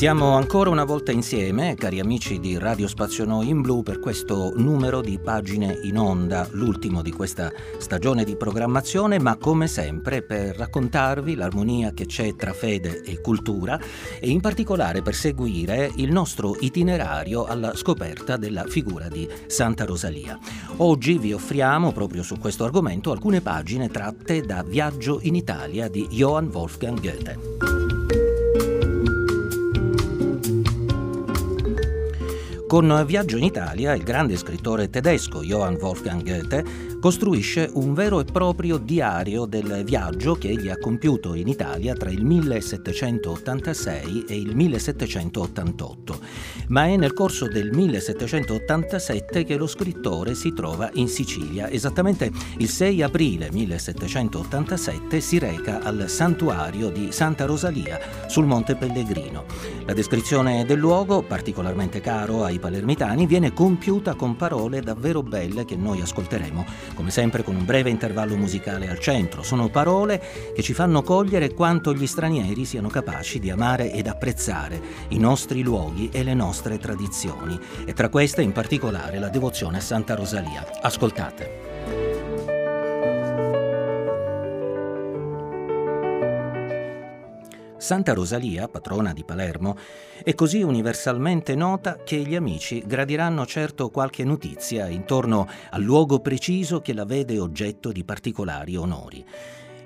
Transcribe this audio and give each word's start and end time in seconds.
Siamo 0.00 0.34
ancora 0.34 0.70
una 0.70 0.84
volta 0.84 1.12
insieme, 1.12 1.74
cari 1.74 2.00
amici 2.00 2.40
di 2.40 2.56
Radio 2.56 2.88
Spazio 2.88 3.26
Noi 3.26 3.50
in 3.50 3.60
Blu, 3.60 3.82
per 3.82 3.98
questo 4.00 4.54
numero 4.56 5.02
di 5.02 5.18
pagine 5.22 5.78
in 5.82 5.98
onda, 5.98 6.48
l'ultimo 6.52 7.02
di 7.02 7.12
questa 7.12 7.52
stagione 7.76 8.24
di 8.24 8.34
programmazione, 8.34 9.18
ma 9.18 9.36
come 9.36 9.66
sempre 9.66 10.22
per 10.22 10.56
raccontarvi 10.56 11.34
l'armonia 11.34 11.92
che 11.92 12.06
c'è 12.06 12.34
tra 12.34 12.54
fede 12.54 13.02
e 13.02 13.20
cultura 13.20 13.78
e 14.18 14.30
in 14.30 14.40
particolare 14.40 15.02
per 15.02 15.14
seguire 15.14 15.92
il 15.96 16.10
nostro 16.10 16.56
itinerario 16.58 17.44
alla 17.44 17.76
scoperta 17.76 18.38
della 18.38 18.64
figura 18.66 19.06
di 19.06 19.28
Santa 19.48 19.84
Rosalia. 19.84 20.38
Oggi 20.78 21.18
vi 21.18 21.34
offriamo 21.34 21.92
proprio 21.92 22.22
su 22.22 22.38
questo 22.38 22.64
argomento 22.64 23.12
alcune 23.12 23.42
pagine 23.42 23.90
tratte 23.90 24.40
da 24.40 24.62
Viaggio 24.62 25.18
in 25.20 25.34
Italia 25.34 25.88
di 25.88 26.06
Johann 26.08 26.48
Wolfgang 26.50 26.98
Goethe. 26.98 27.69
Con 32.70 33.02
Viaggio 33.04 33.36
in 33.36 33.42
Italia, 33.42 33.94
il 33.94 34.04
grande 34.04 34.36
scrittore 34.36 34.90
tedesco 34.90 35.42
Johann 35.42 35.74
Wolfgang 35.74 36.22
Goethe 36.22 36.89
costruisce 37.00 37.70
un 37.72 37.94
vero 37.94 38.20
e 38.20 38.24
proprio 38.24 38.76
diario 38.76 39.46
del 39.46 39.82
viaggio 39.84 40.34
che 40.34 40.50
egli 40.50 40.68
ha 40.68 40.76
compiuto 40.76 41.34
in 41.34 41.48
Italia 41.48 41.94
tra 41.94 42.10
il 42.10 42.22
1786 42.22 44.26
e 44.28 44.36
il 44.36 44.54
1788. 44.54 46.20
Ma 46.68 46.84
è 46.84 46.96
nel 46.96 47.14
corso 47.14 47.48
del 47.48 47.70
1787 47.72 49.44
che 49.44 49.56
lo 49.56 49.66
scrittore 49.66 50.34
si 50.34 50.52
trova 50.52 50.90
in 50.94 51.08
Sicilia. 51.08 51.70
Esattamente 51.70 52.30
il 52.58 52.68
6 52.68 53.02
aprile 53.02 53.50
1787 53.50 55.20
si 55.20 55.38
reca 55.38 55.80
al 55.80 56.04
santuario 56.08 56.90
di 56.90 57.12
Santa 57.12 57.46
Rosalia 57.46 57.98
sul 58.26 58.44
Monte 58.44 58.76
Pellegrino. 58.76 59.46
La 59.86 59.94
descrizione 59.94 60.66
del 60.66 60.78
luogo, 60.78 61.22
particolarmente 61.22 62.00
caro 62.00 62.44
ai 62.44 62.58
palermitani, 62.58 63.26
viene 63.26 63.54
compiuta 63.54 64.14
con 64.14 64.36
parole 64.36 64.82
davvero 64.82 65.22
belle 65.22 65.64
che 65.64 65.76
noi 65.76 66.02
ascolteremo 66.02 66.89
come 67.00 67.10
sempre 67.10 67.42
con 67.42 67.56
un 67.56 67.64
breve 67.64 67.88
intervallo 67.88 68.36
musicale 68.36 68.86
al 68.86 68.98
centro. 68.98 69.42
Sono 69.42 69.70
parole 69.70 70.22
che 70.54 70.60
ci 70.60 70.74
fanno 70.74 71.02
cogliere 71.02 71.54
quanto 71.54 71.94
gli 71.94 72.06
stranieri 72.06 72.66
siano 72.66 72.88
capaci 72.88 73.38
di 73.38 73.48
amare 73.48 73.90
ed 73.90 74.06
apprezzare 74.06 74.80
i 75.08 75.18
nostri 75.18 75.62
luoghi 75.62 76.10
e 76.12 76.22
le 76.22 76.34
nostre 76.34 76.78
tradizioni, 76.78 77.58
e 77.86 77.94
tra 77.94 78.10
queste 78.10 78.42
in 78.42 78.52
particolare 78.52 79.18
la 79.18 79.30
devozione 79.30 79.78
a 79.78 79.80
Santa 79.80 80.14
Rosalia. 80.14 80.66
Ascoltate. 80.82 81.69
Santa 87.90 88.12
Rosalia, 88.12 88.68
patrona 88.68 89.12
di 89.12 89.24
Palermo, 89.24 89.76
è 90.22 90.32
così 90.36 90.62
universalmente 90.62 91.56
nota 91.56 91.96
che 92.04 92.18
gli 92.18 92.36
amici 92.36 92.84
gradiranno 92.86 93.44
certo 93.46 93.90
qualche 93.90 94.22
notizia 94.22 94.86
intorno 94.86 95.48
al 95.70 95.82
luogo 95.82 96.20
preciso 96.20 96.80
che 96.80 96.92
la 96.92 97.04
vede 97.04 97.40
oggetto 97.40 97.90
di 97.90 98.04
particolari 98.04 98.76
onori. 98.76 99.26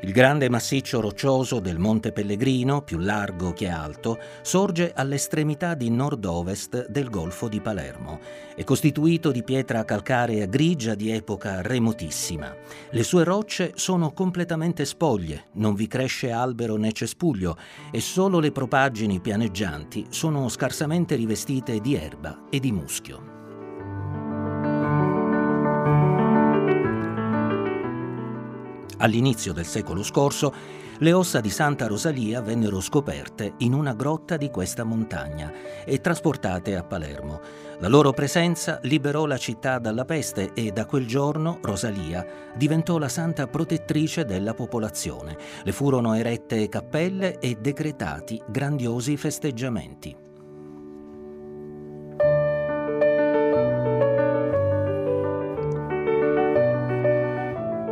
Il 0.04 0.12
grande 0.12 0.50
massiccio 0.50 1.00
roccioso 1.00 1.60
del 1.60 1.78
Monte 1.78 2.12
Pellegrino, 2.12 2.82
più 2.82 2.98
largo 2.98 3.54
che 3.54 3.68
alto, 3.68 4.18
sorge 4.42 4.92
all'estremità 4.94 5.72
di 5.72 5.88
nord-ovest 5.88 6.88
del 6.90 7.08
Golfo 7.08 7.48
di 7.48 7.62
Palermo. 7.62 8.20
È 8.54 8.62
costituito 8.64 9.30
di 9.30 9.42
pietra 9.42 9.82
calcarea 9.86 10.44
grigia 10.44 10.94
di 10.94 11.10
epoca 11.10 11.62
remotissima. 11.62 12.54
Le 12.90 13.02
sue 13.02 13.24
rocce 13.24 13.72
sono 13.76 14.12
completamente 14.12 14.84
spoglie, 14.84 15.46
non 15.52 15.74
vi 15.74 15.86
cresce 15.86 16.30
albero 16.30 16.76
né 16.76 16.92
cespuglio 16.92 17.56
e 17.90 18.02
solo 18.02 18.40
le 18.40 18.52
propaggini 18.52 19.20
pianeggianti 19.20 20.08
sono 20.10 20.50
scarsamente 20.50 21.14
rivestite 21.14 21.80
di 21.80 21.94
erba 21.94 22.44
e 22.50 22.60
di 22.60 22.72
muschio. 22.72 23.33
All'inizio 29.04 29.52
del 29.52 29.66
secolo 29.66 30.02
scorso, 30.02 30.50
le 30.96 31.12
ossa 31.12 31.40
di 31.40 31.50
Santa 31.50 31.86
Rosalia 31.86 32.40
vennero 32.40 32.80
scoperte 32.80 33.52
in 33.58 33.74
una 33.74 33.92
grotta 33.92 34.38
di 34.38 34.48
questa 34.48 34.82
montagna 34.82 35.52
e 35.84 36.00
trasportate 36.00 36.74
a 36.74 36.84
Palermo. 36.84 37.38
La 37.80 37.88
loro 37.88 38.12
presenza 38.12 38.78
liberò 38.84 39.26
la 39.26 39.36
città 39.36 39.78
dalla 39.78 40.06
peste 40.06 40.54
e 40.54 40.70
da 40.70 40.86
quel 40.86 41.06
giorno 41.06 41.58
Rosalia 41.60 42.26
diventò 42.54 42.96
la 42.96 43.10
santa 43.10 43.46
protettrice 43.46 44.24
della 44.24 44.54
popolazione. 44.54 45.36
Le 45.62 45.72
furono 45.72 46.14
erette 46.14 46.70
cappelle 46.70 47.38
e 47.40 47.58
decretati 47.60 48.40
grandiosi 48.46 49.18
festeggiamenti. 49.18 50.16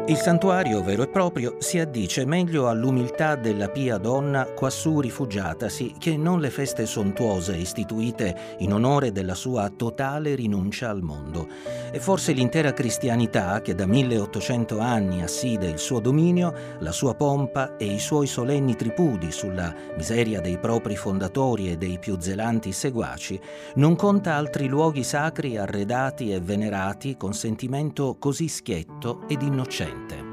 Il 0.06 0.16
santuario 0.16 0.82
vero 0.82 1.04
e 1.04 1.06
proprio 1.06 1.54
si 1.60 1.78
addice 1.78 2.24
meglio 2.24 2.68
all'umiltà 2.68 3.36
della 3.36 3.68
pia 3.68 3.98
donna 3.98 4.46
quassù 4.46 4.98
rifugiatasi 4.98 5.94
che 5.96 6.16
non 6.16 6.40
le 6.40 6.50
feste 6.50 6.86
sontuose 6.86 7.54
istituite 7.54 8.56
in 8.58 8.72
onore 8.72 9.12
della 9.12 9.36
sua 9.36 9.70
totale 9.70 10.34
rinuncia 10.34 10.90
al 10.90 11.02
mondo. 11.02 11.46
E 11.92 12.00
forse 12.00 12.32
l'intera 12.32 12.72
cristianità 12.72 13.60
che 13.62 13.76
da 13.76 13.86
1800 13.86 14.80
anni 14.80 15.22
asside 15.22 15.68
il 15.68 15.78
suo 15.78 16.00
dominio, 16.00 16.52
la 16.80 16.92
sua 16.92 17.14
pompa 17.14 17.76
e 17.76 17.84
i 17.84 18.00
suoi 18.00 18.26
solenni 18.26 18.74
tripudi 18.74 19.30
sulla 19.30 19.72
miseria 19.96 20.40
dei 20.40 20.58
propri 20.58 20.96
fondatori 20.96 21.70
e 21.70 21.76
dei 21.76 22.00
più 22.00 22.16
zelanti 22.18 22.72
seguaci, 22.72 23.40
non 23.76 23.94
conta 23.94 24.34
altri 24.34 24.66
luoghi 24.66 25.04
sacri 25.04 25.56
arredati 25.56 26.32
e 26.32 26.40
venerati 26.40 27.16
con 27.16 27.32
sentimento 27.34 28.16
così 28.18 28.48
schietto 28.48 29.22
ed 29.28 29.42
innocente 29.42 29.91
presente. 29.92 30.30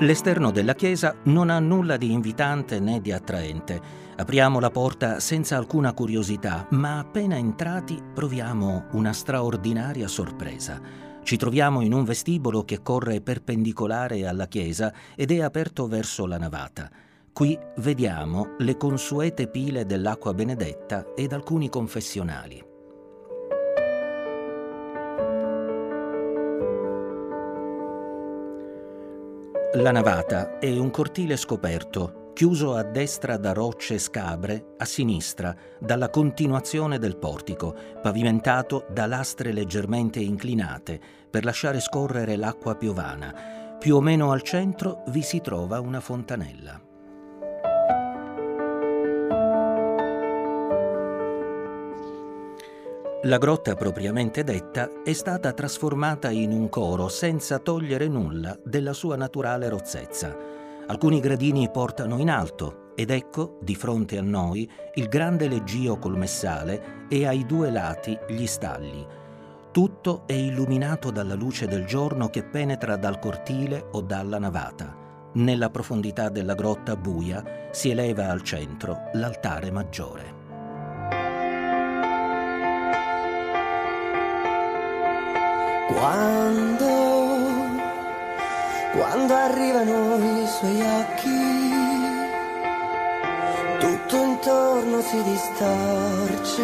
L'esterno 0.00 0.50
della 0.50 0.74
chiesa 0.74 1.16
non 1.24 1.48
ha 1.48 1.58
nulla 1.58 1.96
di 1.96 2.12
invitante 2.12 2.80
né 2.80 3.00
di 3.00 3.12
attraente. 3.12 4.04
Apriamo 4.16 4.60
la 4.60 4.70
porta 4.70 5.20
senza 5.20 5.56
alcuna 5.56 5.94
curiosità, 5.94 6.66
ma 6.70 6.98
appena 6.98 7.36
entrati 7.36 8.02
proviamo 8.14 8.88
una 8.92 9.12
straordinaria 9.12 10.06
sorpresa. 10.06 10.80
Ci 11.22 11.36
troviamo 11.36 11.80
in 11.80 11.92
un 11.92 12.04
vestibolo 12.04 12.64
che 12.64 12.82
corre 12.82 13.20
perpendicolare 13.20 14.26
alla 14.26 14.46
chiesa 14.46 14.92
ed 15.16 15.32
è 15.32 15.40
aperto 15.40 15.88
verso 15.88 16.26
la 16.26 16.38
navata. 16.38 16.90
Qui 17.32 17.58
vediamo 17.78 18.54
le 18.58 18.76
consuete 18.76 19.48
pile 19.48 19.84
dell'acqua 19.84 20.32
benedetta 20.32 21.14
ed 21.14 21.32
alcuni 21.32 21.68
confessionali. 21.68 22.75
La 29.78 29.90
navata 29.90 30.58
è 30.58 30.74
un 30.78 30.90
cortile 30.90 31.36
scoperto, 31.36 32.30
chiuso 32.32 32.74
a 32.74 32.82
destra 32.82 33.36
da 33.36 33.52
rocce 33.52 33.98
scabre, 33.98 34.74
a 34.78 34.86
sinistra 34.86 35.54
dalla 35.78 36.08
continuazione 36.08 36.98
del 36.98 37.18
portico, 37.18 37.76
pavimentato 38.00 38.86
da 38.90 39.04
lastre 39.04 39.52
leggermente 39.52 40.18
inclinate 40.18 40.98
per 41.28 41.44
lasciare 41.44 41.80
scorrere 41.80 42.36
l'acqua 42.36 42.74
piovana. 42.74 43.76
Più 43.78 43.96
o 43.96 44.00
meno 44.00 44.32
al 44.32 44.40
centro 44.40 45.02
vi 45.08 45.20
si 45.20 45.42
trova 45.42 45.78
una 45.78 46.00
fontanella. 46.00 46.85
La 53.26 53.38
grotta 53.38 53.74
propriamente 53.74 54.44
detta 54.44 55.02
è 55.02 55.12
stata 55.12 55.52
trasformata 55.52 56.30
in 56.30 56.52
un 56.52 56.68
coro 56.68 57.08
senza 57.08 57.58
togliere 57.58 58.06
nulla 58.06 58.56
della 58.62 58.92
sua 58.92 59.16
naturale 59.16 59.68
rozzezza. 59.68 60.32
Alcuni 60.86 61.18
gradini 61.18 61.68
portano 61.68 62.18
in 62.18 62.30
alto 62.30 62.92
ed 62.94 63.10
ecco, 63.10 63.58
di 63.60 63.74
fronte 63.74 64.16
a 64.16 64.22
noi, 64.22 64.70
il 64.94 65.08
grande 65.08 65.48
leggio 65.48 65.98
col 65.98 66.16
messale 66.16 67.08
e 67.08 67.26
ai 67.26 67.44
due 67.44 67.72
lati 67.72 68.16
gli 68.28 68.46
stalli. 68.46 69.04
Tutto 69.72 70.22
è 70.26 70.32
illuminato 70.32 71.10
dalla 71.10 71.34
luce 71.34 71.66
del 71.66 71.84
giorno 71.84 72.28
che 72.28 72.44
penetra 72.44 72.94
dal 72.94 73.18
cortile 73.18 73.88
o 73.90 74.02
dalla 74.02 74.38
navata. 74.38 74.94
Nella 75.32 75.68
profondità 75.70 76.28
della 76.28 76.54
grotta 76.54 76.94
buia 76.94 77.42
si 77.72 77.90
eleva 77.90 78.30
al 78.30 78.42
centro 78.42 79.10
l'altare 79.14 79.72
maggiore. 79.72 80.35
Quando, 85.88 86.86
quando 88.92 89.34
arrivano 89.34 90.16
i 90.16 90.46
suoi 90.46 90.80
occhi, 90.82 91.56
Tutto 93.78 94.16
intorno 94.16 95.00
si 95.02 95.22
distorce 95.22 96.62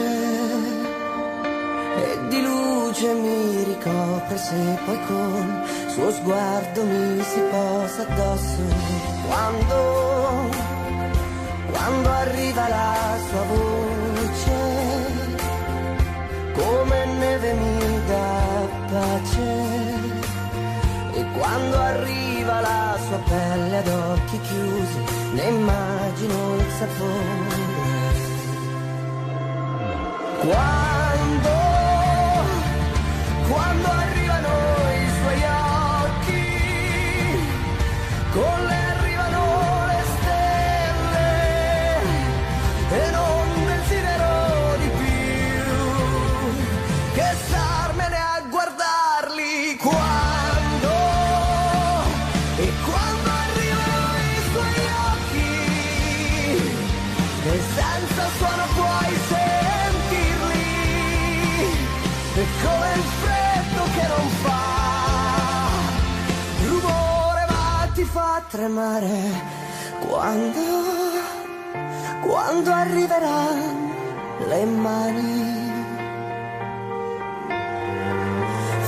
e 1.96 2.28
di 2.28 2.42
luce 2.42 3.12
mi 3.14 3.64
ricopre 3.64 4.38
se 4.38 4.78
poi 4.84 4.98
con 5.06 5.62
suo 5.88 6.10
sguardo 6.10 6.84
mi 6.84 7.22
si 7.22 7.40
posa 7.50 8.02
addosso. 8.02 8.62
Quando, 9.26 10.50
quando 11.70 12.08
arriva 12.10 12.69
la 12.69 13.19
sua 13.28 13.42
voce 13.42 13.71
pelle 23.32 23.76
ad 23.79 23.88
occhi 23.88 24.38
chiusi 24.40 25.00
ne 25.34 25.44
immagino 25.56 26.56
il 26.56 26.70
sapore. 26.79 27.61
Quando 30.40 31.55
quando 33.49 33.81
fa 68.62 68.69
tremare 68.69 69.11
quando 70.06 70.61
quando 72.20 72.70
arriveranno 72.70 73.94
le 74.47 74.64
mani. 74.64 75.70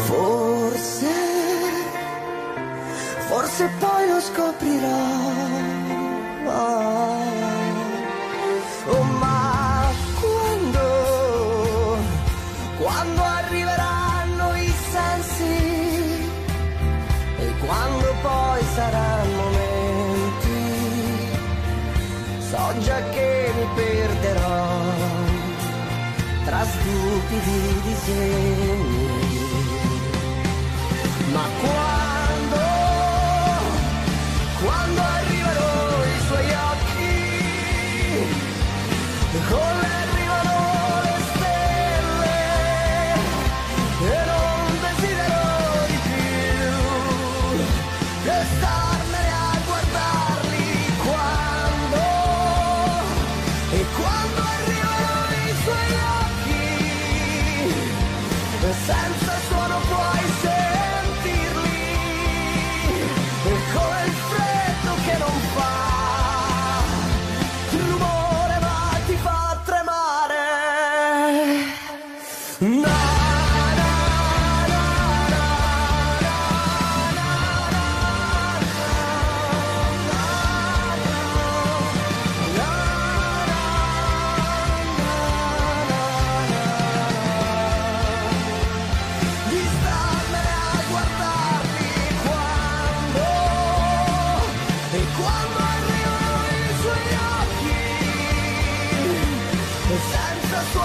Forse 0.07 1.13
forse 3.29 3.69
poi 3.81 4.09
lo 4.09 4.21
scoprirò 4.21 5.03
già 22.81 23.01
che 23.11 23.53
mi 23.57 23.67
perderò 23.75 24.81
tra 26.45 26.65
stupidi 26.65 27.81
disegni. 27.83 29.23
Ma 31.33 31.43
quando 31.61 32.04
e 58.75 58.85
senza 58.87 59.39
suono 59.49 59.79
puoi 59.89 60.19
sentirli 60.41 60.54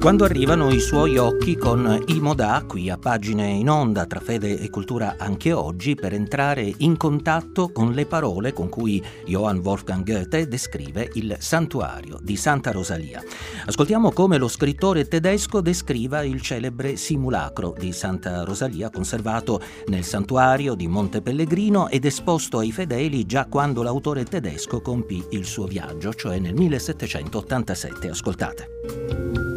Quando 0.00 0.24
arrivano 0.24 0.70
i 0.70 0.80
suoi 0.80 1.18
occhi 1.18 1.58
con 1.58 2.04
Imoda, 2.06 2.64
qui 2.66 2.88
a 2.88 2.96
pagine 2.96 3.48
in 3.48 3.68
onda 3.68 4.06
tra 4.06 4.18
fede 4.18 4.58
e 4.58 4.70
cultura 4.70 5.16
anche 5.18 5.52
oggi, 5.52 5.94
per 5.94 6.14
entrare 6.14 6.72
in 6.78 6.96
contatto 6.96 7.70
con 7.70 7.92
le 7.92 8.06
parole 8.06 8.54
con 8.54 8.70
cui 8.70 9.04
Johann 9.26 9.58
Wolfgang 9.58 10.02
Goethe 10.02 10.48
descrive 10.48 11.10
il 11.12 11.36
santuario 11.38 12.18
di 12.22 12.34
Santa 12.36 12.70
Rosalia. 12.70 13.22
Ascoltiamo 13.66 14.10
come 14.12 14.38
lo 14.38 14.48
scrittore 14.48 15.06
tedesco 15.06 15.60
descriva 15.60 16.22
il 16.22 16.40
celebre 16.40 16.96
simulacro 16.96 17.74
di 17.78 17.92
Santa 17.92 18.42
Rosalia 18.42 18.88
conservato 18.88 19.60
nel 19.88 20.04
santuario 20.04 20.74
di 20.74 20.88
Monte 20.88 21.20
Pellegrino 21.20 21.90
ed 21.90 22.06
esposto 22.06 22.60
ai 22.60 22.72
fedeli 22.72 23.26
già 23.26 23.44
quando 23.44 23.82
l'autore 23.82 24.24
tedesco 24.24 24.80
compì 24.80 25.22
il 25.32 25.44
suo 25.44 25.66
viaggio, 25.66 26.14
cioè 26.14 26.38
nel 26.38 26.54
1787. 26.54 28.08
Ascoltate. 28.08 29.49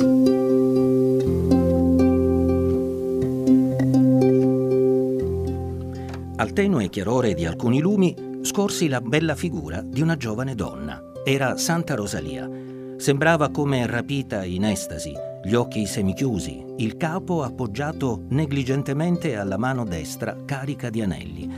Al 6.43 6.51
tenue 6.51 6.89
chiarore 6.89 7.33
di 7.33 7.45
alcuni 7.45 7.79
lumi 7.79 8.13
scorsi 8.41 8.89
la 8.89 8.99
bella 8.99 9.33
figura 9.33 9.81
di 9.81 10.01
una 10.01 10.17
giovane 10.17 10.55
donna. 10.55 11.01
Era 11.23 11.55
Santa 11.55 11.95
Rosalia. 11.95 12.49
Sembrava 12.97 13.49
come 13.49 13.87
rapita 13.87 14.43
in 14.43 14.65
estasi, 14.65 15.13
gli 15.41 15.53
occhi 15.53 15.85
semichiusi, 15.85 16.65
il 16.79 16.97
capo 16.97 17.43
appoggiato 17.43 18.25
negligentemente 18.27 19.37
alla 19.37 19.57
mano 19.57 19.85
destra 19.85 20.35
carica 20.43 20.89
di 20.89 21.01
anelli. 21.01 21.49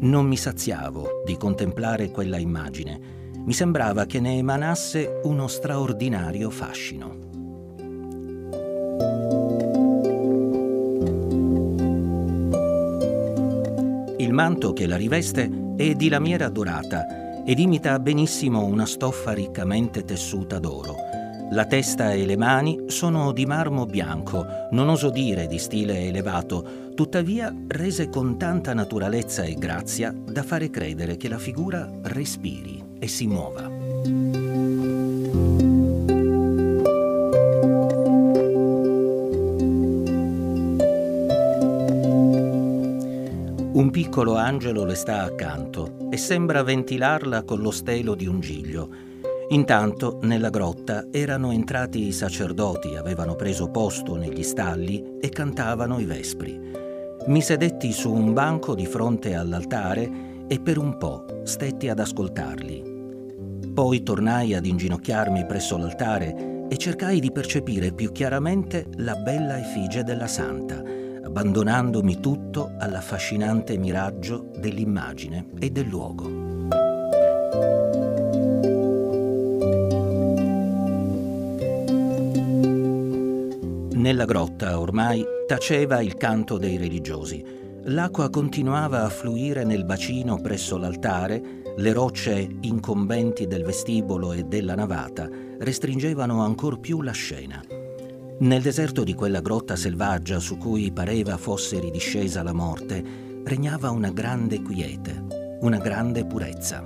Non 0.00 0.26
mi 0.26 0.36
saziavo 0.36 1.22
di 1.24 1.38
contemplare 1.38 2.10
quella 2.10 2.36
immagine. 2.36 3.00
Mi 3.38 3.54
sembrava 3.54 4.04
che 4.04 4.20
ne 4.20 4.36
emanasse 4.36 5.22
uno 5.22 5.46
straordinario 5.46 6.50
fascino. 6.50 7.25
Manto 14.36 14.74
che 14.74 14.86
la 14.86 14.96
riveste 14.96 15.50
è 15.76 15.94
di 15.94 16.10
lamiera 16.10 16.50
dorata 16.50 17.42
ed 17.42 17.58
imita 17.58 17.98
benissimo 17.98 18.66
una 18.66 18.84
stoffa 18.84 19.32
riccamente 19.32 20.04
tessuta 20.04 20.58
d'oro. 20.58 20.94
La 21.52 21.64
testa 21.64 22.12
e 22.12 22.26
le 22.26 22.36
mani 22.36 22.84
sono 22.88 23.32
di 23.32 23.46
marmo 23.46 23.86
bianco, 23.86 24.44
non 24.72 24.90
oso 24.90 25.08
dire 25.08 25.46
di 25.46 25.58
stile 25.58 26.00
elevato, 26.00 26.90
tuttavia 26.94 27.54
rese 27.68 28.10
con 28.10 28.36
tanta 28.36 28.74
naturalezza 28.74 29.42
e 29.42 29.54
grazia 29.54 30.12
da 30.12 30.42
fare 30.42 30.68
credere 30.68 31.16
che 31.16 31.28
la 31.28 31.38
figura 31.38 31.90
respiri 32.02 32.96
e 32.98 33.08
si 33.08 33.26
muova. 33.26 33.75
Piccolo 44.16 44.38
angelo 44.38 44.86
le 44.86 44.94
sta 44.94 45.24
accanto 45.24 46.08
e 46.10 46.16
sembra 46.16 46.62
ventilarla 46.62 47.42
con 47.42 47.60
lo 47.60 47.70
stelo 47.70 48.14
di 48.14 48.26
un 48.26 48.40
giglio. 48.40 48.88
Intanto 49.50 50.20
nella 50.22 50.48
grotta 50.48 51.08
erano 51.10 51.52
entrati 51.52 52.06
i 52.06 52.12
sacerdoti, 52.12 52.96
avevano 52.96 53.34
preso 53.34 53.70
posto 53.70 54.16
negli 54.16 54.42
stalli 54.42 55.18
e 55.20 55.28
cantavano 55.28 55.98
i 55.98 56.06
vespri. 56.06 56.58
Mi 57.26 57.42
sedetti 57.42 57.92
su 57.92 58.10
un 58.10 58.32
banco 58.32 58.74
di 58.74 58.86
fronte 58.86 59.34
all'altare 59.34 60.10
e 60.48 60.60
per 60.60 60.78
un 60.78 60.96
po' 60.96 61.42
stetti 61.44 61.90
ad 61.90 61.98
ascoltarli. 61.98 62.94
Poi 63.74 64.02
tornai 64.02 64.54
ad 64.54 64.64
inginocchiarmi 64.64 65.44
presso 65.44 65.76
l'altare 65.76 66.68
e 66.70 66.76
cercai 66.78 67.20
di 67.20 67.30
percepire 67.30 67.92
più 67.92 68.12
chiaramente 68.12 68.86
la 68.96 69.14
bella 69.16 69.58
effigie 69.58 70.04
della 70.04 70.26
santa, 70.26 71.04
abbandonandomi 71.36 72.18
tutto 72.18 72.72
all'affascinante 72.78 73.76
miraggio 73.76 74.52
dell'immagine 74.56 75.48
e 75.60 75.68
del 75.68 75.86
luogo. 75.86 76.44
Nella 83.92 84.24
grotta 84.24 84.80
ormai 84.80 85.22
taceva 85.46 86.00
il 86.00 86.16
canto 86.16 86.56
dei 86.56 86.78
religiosi. 86.78 87.44
L'acqua 87.88 88.30
continuava 88.30 89.04
a 89.04 89.10
fluire 89.10 89.62
nel 89.64 89.84
bacino 89.84 90.40
presso 90.40 90.78
l'altare 90.78 91.60
le 91.76 91.92
rocce 91.92 92.48
incombenti 92.62 93.46
del 93.46 93.62
vestibolo 93.62 94.32
e 94.32 94.44
della 94.44 94.74
navata 94.74 95.28
restringevano 95.58 96.42
ancor 96.42 96.80
più 96.80 97.02
la 97.02 97.12
scena. 97.12 97.75
Nel 98.38 98.60
deserto 98.60 99.02
di 99.02 99.14
quella 99.14 99.40
grotta 99.40 99.76
selvaggia 99.76 100.38
su 100.40 100.58
cui 100.58 100.92
pareva 100.92 101.38
fosse 101.38 101.80
ridiscesa 101.80 102.42
la 102.42 102.52
morte, 102.52 103.02
regnava 103.42 103.90
una 103.90 104.10
grande 104.10 104.60
quiete, 104.60 105.58
una 105.60 105.78
grande 105.78 106.26
purezza. 106.26 106.84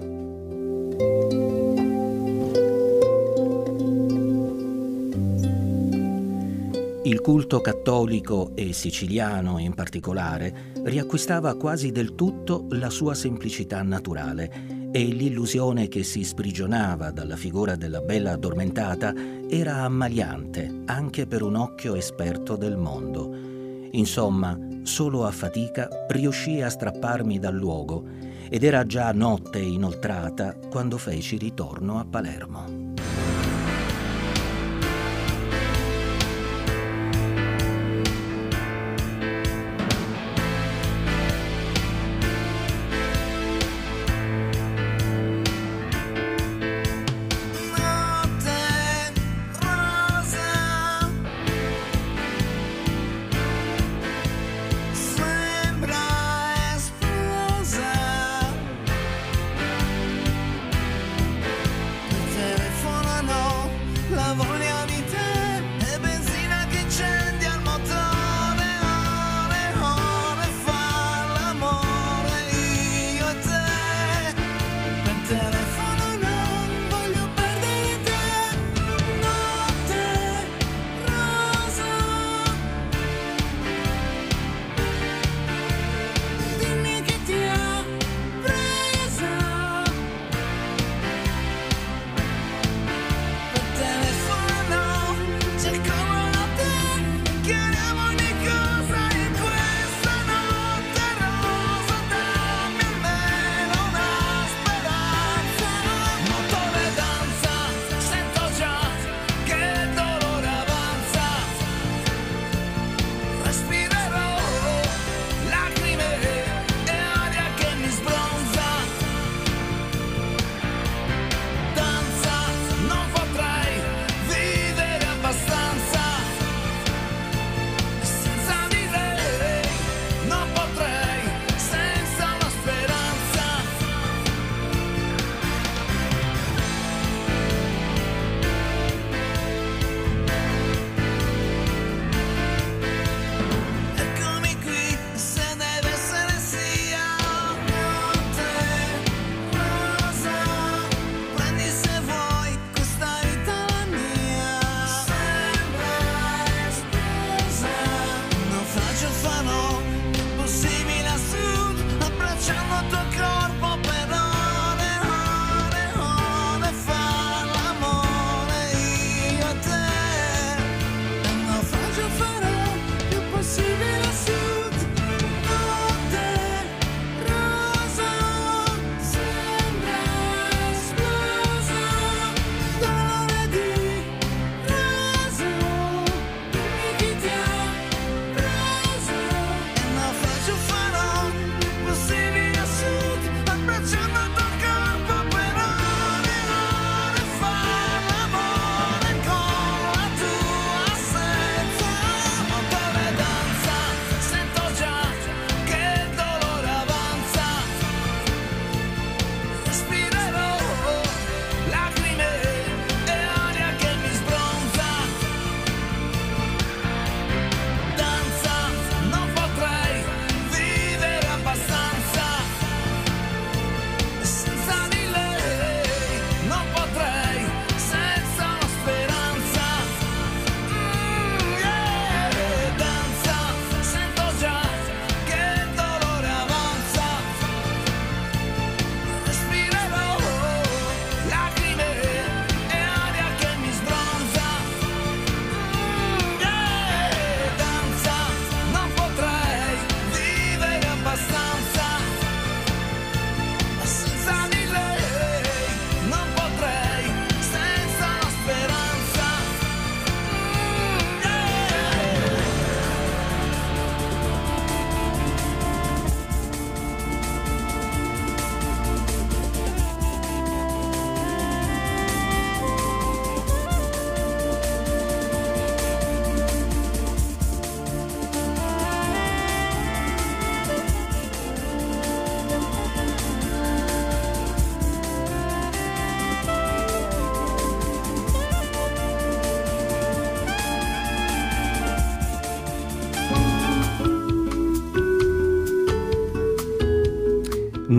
Il 7.02 7.20
culto 7.20 7.60
cattolico 7.60 8.52
e 8.54 8.72
siciliano 8.72 9.58
in 9.58 9.74
particolare 9.74 10.72
riacquistava 10.84 11.56
quasi 11.56 11.90
del 11.90 12.14
tutto 12.14 12.66
la 12.70 12.90
sua 12.90 13.14
semplicità 13.14 13.82
naturale 13.82 14.78
e 14.92 15.04
l'illusione 15.04 15.88
che 15.88 16.02
si 16.02 16.24
sprigionava 16.24 17.10
dalla 17.10 17.36
figura 17.36 17.76
della 17.76 18.00
bella 18.00 18.32
addormentata 18.32 19.14
era 19.48 19.82
ammaliante 19.82 20.82
anche 20.86 21.26
per 21.26 21.42
un 21.42 21.54
occhio 21.54 21.94
esperto 21.94 22.56
del 22.56 22.76
mondo. 22.76 23.32
Insomma, 23.92 24.58
solo 24.82 25.24
a 25.26 25.30
fatica 25.30 25.88
riuscii 26.08 26.62
a 26.62 26.68
strapparmi 26.68 27.38
dal 27.38 27.54
luogo 27.54 28.04
ed 28.48 28.64
era 28.64 28.84
già 28.84 29.12
notte 29.12 29.60
inoltrata 29.60 30.56
quando 30.70 30.98
feci 30.98 31.36
ritorno 31.36 31.98
a 31.98 32.04
Palermo. 32.04 32.89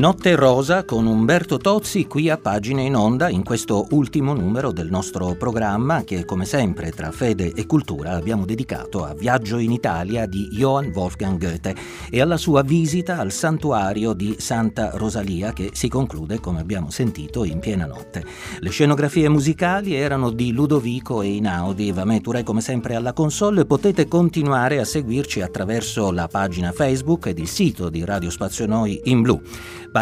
not 0.01 0.20
Notte 0.21 0.35
Rosa 0.35 0.85
con 0.85 1.07
Umberto 1.07 1.57
Tozzi 1.57 2.05
qui 2.05 2.29
a 2.29 2.37
Pagine 2.37 2.83
in 2.83 2.95
Onda 2.95 3.27
in 3.27 3.41
questo 3.41 3.87
ultimo 3.89 4.35
numero 4.35 4.71
del 4.71 4.91
nostro 4.91 5.33
programma 5.33 6.03
che 6.03 6.25
come 6.25 6.45
sempre 6.45 6.91
tra 6.91 7.09
fede 7.09 7.51
e 7.55 7.65
cultura 7.65 8.11
abbiamo 8.11 8.45
dedicato 8.45 9.03
a 9.03 9.15
Viaggio 9.15 9.57
in 9.57 9.71
Italia 9.71 10.27
di 10.27 10.47
Johann 10.51 10.91
Wolfgang 10.93 11.39
Goethe 11.39 11.75
e 12.11 12.21
alla 12.21 12.37
sua 12.37 12.61
visita 12.61 13.17
al 13.17 13.31
santuario 13.31 14.13
di 14.13 14.35
Santa 14.37 14.91
Rosalia 14.93 15.53
che 15.53 15.71
si 15.73 15.87
conclude 15.87 16.39
come 16.39 16.59
abbiamo 16.59 16.91
sentito 16.91 17.43
in 17.43 17.57
piena 17.57 17.87
notte. 17.87 18.23
Le 18.59 18.69
scenografie 18.69 19.27
musicali 19.27 19.95
erano 19.95 20.29
di 20.29 20.51
Ludovico 20.51 21.23
e 21.23 21.29
Inaudi, 21.29 21.91
Vameture 21.91 22.43
come 22.43 22.61
sempre 22.61 22.93
alla 22.93 23.13
console 23.13 23.65
potete 23.65 24.07
continuare 24.07 24.79
a 24.79 24.85
seguirci 24.85 25.41
attraverso 25.41 26.11
la 26.11 26.27
pagina 26.27 26.71
Facebook 26.71 27.25
ed 27.25 27.39
il 27.39 27.47
sito 27.47 27.89
di 27.89 28.05
Radio 28.05 28.29
Spazio 28.29 28.67
Noi 28.67 29.01
in 29.05 29.21
blu. 29.23 29.41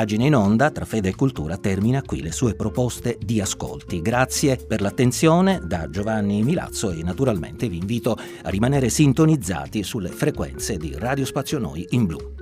Pagina 0.09 0.25
in 0.25 0.33
onda 0.33 0.71
tra 0.71 0.85
fede 0.85 1.09
e 1.09 1.15
cultura 1.15 1.55
termina 1.57 2.01
qui 2.01 2.23
le 2.23 2.31
sue 2.31 2.55
proposte 2.55 3.19
di 3.23 3.39
ascolti. 3.39 4.01
Grazie 4.01 4.55
per 4.55 4.81
l'attenzione 4.81 5.61
da 5.63 5.87
Giovanni 5.87 6.41
Milazzo 6.41 6.89
e 6.89 7.03
naturalmente 7.03 7.69
vi 7.69 7.77
invito 7.77 8.17
a 8.41 8.49
rimanere 8.49 8.89
sintonizzati 8.89 9.83
sulle 9.83 10.09
frequenze 10.09 10.77
di 10.77 10.95
Radio 10.97 11.25
Spazio 11.25 11.59
Noi 11.59 11.85
in 11.91 12.07
blu. 12.07 12.38